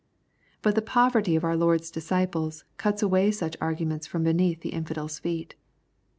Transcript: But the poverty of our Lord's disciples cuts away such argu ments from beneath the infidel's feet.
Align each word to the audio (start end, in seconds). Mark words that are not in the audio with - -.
But 0.63 0.73
the 0.73 0.81
poverty 0.81 1.35
of 1.35 1.43
our 1.43 1.55
Lord's 1.55 1.91
disciples 1.91 2.63
cuts 2.77 3.03
away 3.03 3.29
such 3.29 3.55
argu 3.59 3.85
ments 3.85 4.07
from 4.07 4.23
beneath 4.23 4.61
the 4.61 4.69
infidel's 4.73 5.19
feet. 5.19 5.53